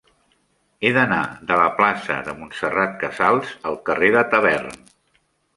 He 0.83 0.89
d'anar 0.95 1.19
de 1.51 1.57
la 1.59 1.67
plaça 1.81 2.17
de 2.29 2.35
Montserrat 2.39 2.97
Casals 3.05 3.55
al 3.73 3.81
carrer 3.91 4.11
de 4.17 4.29
Tavern. 4.33 4.83